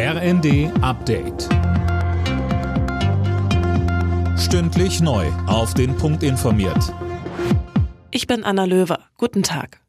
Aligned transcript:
RND 0.00 0.70
Update. 0.80 1.48
Stündlich 4.38 5.00
neu. 5.00 5.26
Auf 5.48 5.74
den 5.74 5.96
Punkt 5.96 6.22
informiert. 6.22 6.94
Ich 8.12 8.28
bin 8.28 8.44
Anna 8.44 8.64
Löwer. 8.64 9.00
Guten 9.16 9.42
Tag. 9.42 9.80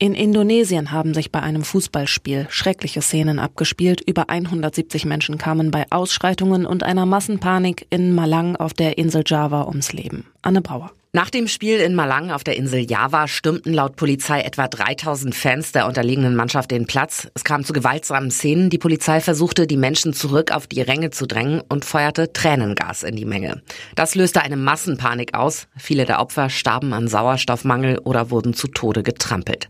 In 0.00 0.14
Indonesien 0.14 0.90
haben 0.90 1.14
sich 1.14 1.30
bei 1.30 1.40
einem 1.42 1.62
Fußballspiel 1.62 2.48
schreckliche 2.50 3.02
Szenen 3.02 3.38
abgespielt. 3.38 4.00
Über 4.00 4.30
170 4.30 5.04
Menschen 5.04 5.38
kamen 5.38 5.70
bei 5.70 5.86
Ausschreitungen 5.90 6.66
und 6.66 6.82
einer 6.82 7.06
Massenpanik 7.06 7.86
in 7.88 8.12
Malang 8.12 8.56
auf 8.56 8.72
der 8.72 8.98
Insel 8.98 9.22
Java 9.24 9.68
ums 9.68 9.92
Leben. 9.92 10.26
Anne 10.42 10.60
Brauer. 10.60 10.90
Nach 11.12 11.28
dem 11.28 11.48
Spiel 11.48 11.80
in 11.80 11.96
Malang 11.96 12.30
auf 12.30 12.44
der 12.44 12.56
Insel 12.56 12.88
Java 12.88 13.26
stürmten 13.26 13.74
laut 13.74 13.96
Polizei 13.96 14.42
etwa 14.42 14.68
3000 14.68 15.34
Fans 15.34 15.72
der 15.72 15.88
unterlegenen 15.88 16.36
Mannschaft 16.36 16.70
den 16.70 16.86
Platz. 16.86 17.26
Es 17.34 17.42
kam 17.42 17.64
zu 17.64 17.72
gewaltsamen 17.72 18.30
Szenen. 18.30 18.70
Die 18.70 18.78
Polizei 18.78 19.20
versuchte, 19.20 19.66
die 19.66 19.76
Menschen 19.76 20.12
zurück 20.12 20.52
auf 20.52 20.68
die 20.68 20.82
Ränge 20.82 21.10
zu 21.10 21.26
drängen 21.26 21.62
und 21.68 21.84
feuerte 21.84 22.32
Tränengas 22.32 23.02
in 23.02 23.16
die 23.16 23.24
Menge. 23.24 23.60
Das 23.96 24.14
löste 24.14 24.42
eine 24.42 24.56
Massenpanik 24.56 25.34
aus. 25.34 25.66
Viele 25.76 26.04
der 26.04 26.20
Opfer 26.20 26.48
starben 26.48 26.92
an 26.92 27.08
Sauerstoffmangel 27.08 27.98
oder 27.98 28.30
wurden 28.30 28.54
zu 28.54 28.68
Tode 28.68 29.02
getrampelt. 29.02 29.68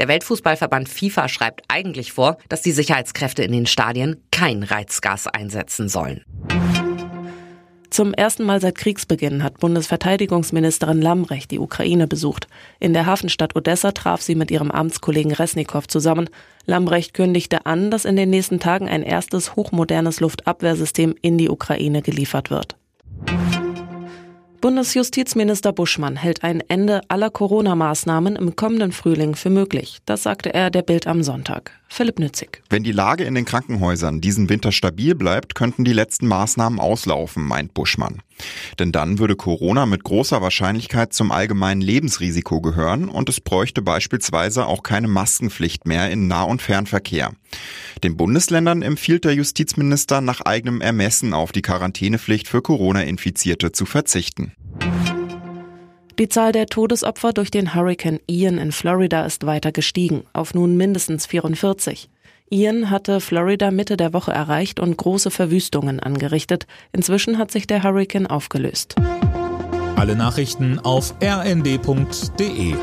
Der 0.00 0.08
Weltfußballverband 0.08 0.88
FIFA 0.88 1.28
schreibt 1.28 1.62
eigentlich 1.68 2.10
vor, 2.10 2.36
dass 2.48 2.62
die 2.62 2.72
Sicherheitskräfte 2.72 3.44
in 3.44 3.52
den 3.52 3.66
Stadien 3.66 4.24
kein 4.32 4.64
Reizgas 4.64 5.28
einsetzen 5.28 5.88
sollen. 5.88 6.24
Zum 7.90 8.14
ersten 8.14 8.44
Mal 8.44 8.60
seit 8.60 8.76
Kriegsbeginn 8.76 9.42
hat 9.42 9.58
Bundesverteidigungsministerin 9.58 11.02
Lambrecht 11.02 11.50
die 11.50 11.58
Ukraine 11.58 12.06
besucht. 12.06 12.46
In 12.78 12.92
der 12.92 13.04
Hafenstadt 13.04 13.56
Odessa 13.56 13.90
traf 13.90 14.22
sie 14.22 14.36
mit 14.36 14.52
ihrem 14.52 14.70
Amtskollegen 14.70 15.32
Resnikow 15.32 15.88
zusammen. 15.88 16.30
Lambrecht 16.66 17.14
kündigte 17.14 17.66
an, 17.66 17.90
dass 17.90 18.04
in 18.04 18.14
den 18.14 18.30
nächsten 18.30 18.60
Tagen 18.60 18.88
ein 18.88 19.02
erstes 19.02 19.56
hochmodernes 19.56 20.20
Luftabwehrsystem 20.20 21.16
in 21.20 21.36
die 21.36 21.50
Ukraine 21.50 22.00
geliefert 22.00 22.50
wird. 22.50 22.76
Bundesjustizminister 24.60 25.72
Buschmann 25.72 26.16
hält 26.16 26.44
ein 26.44 26.60
Ende 26.68 27.00
aller 27.08 27.30
Corona-Maßnahmen 27.30 28.36
im 28.36 28.56
kommenden 28.56 28.92
Frühling 28.92 29.34
für 29.34 29.48
möglich. 29.48 30.00
Das 30.04 30.22
sagte 30.22 30.52
er 30.52 30.70
der 30.70 30.82
Bild 30.82 31.06
am 31.06 31.22
Sonntag. 31.22 31.72
Philipp 31.88 32.18
Nützig. 32.18 32.62
Wenn 32.68 32.82
die 32.82 32.92
Lage 32.92 33.24
in 33.24 33.34
den 33.34 33.46
Krankenhäusern 33.46 34.20
diesen 34.20 34.50
Winter 34.50 34.70
stabil 34.70 35.14
bleibt, 35.14 35.54
könnten 35.54 35.84
die 35.84 35.94
letzten 35.94 36.26
Maßnahmen 36.26 36.78
auslaufen, 36.78 37.42
meint 37.42 37.72
Buschmann. 37.72 38.20
Denn 38.78 38.92
dann 38.92 39.18
würde 39.18 39.36
Corona 39.36 39.86
mit 39.86 40.04
großer 40.04 40.42
Wahrscheinlichkeit 40.42 41.12
zum 41.12 41.32
allgemeinen 41.32 41.80
Lebensrisiko 41.80 42.60
gehören 42.60 43.08
und 43.08 43.28
es 43.28 43.40
bräuchte 43.40 43.82
beispielsweise 43.82 44.66
auch 44.66 44.82
keine 44.82 45.08
Maskenpflicht 45.08 45.86
mehr 45.86 46.10
in 46.10 46.28
Nah- 46.28 46.44
und 46.44 46.62
Fernverkehr. 46.62 47.32
Den 48.02 48.16
Bundesländern 48.16 48.82
empfiehlt 48.82 49.24
der 49.24 49.34
Justizminister 49.34 50.20
nach 50.20 50.40
eigenem 50.40 50.80
Ermessen 50.80 51.34
auf 51.34 51.52
die 51.52 51.62
Quarantänepflicht 51.62 52.48
für 52.48 52.62
Corona-Infizierte 52.62 53.72
zu 53.72 53.86
verzichten. 53.86 54.52
Die 56.18 56.28
Zahl 56.28 56.52
der 56.52 56.66
Todesopfer 56.66 57.32
durch 57.32 57.50
den 57.50 57.74
Hurricane 57.74 58.20
Ian 58.26 58.58
in 58.58 58.72
Florida 58.72 59.24
ist 59.24 59.46
weiter 59.46 59.72
gestiegen, 59.72 60.24
auf 60.34 60.52
nun 60.52 60.76
mindestens 60.76 61.24
44. 61.24 62.10
Ian 62.52 62.90
hatte 62.90 63.20
Florida 63.20 63.70
Mitte 63.70 63.96
der 63.96 64.12
Woche 64.12 64.32
erreicht 64.32 64.80
und 64.80 64.96
große 64.96 65.30
Verwüstungen 65.30 66.00
angerichtet. 66.00 66.66
Inzwischen 66.90 67.38
hat 67.38 67.52
sich 67.52 67.68
der 67.68 67.84
Hurricane 67.84 68.26
aufgelöst. 68.26 68.96
Alle 69.94 70.16
Nachrichten 70.16 70.80
auf 70.80 71.14
rnd.de 71.22 72.74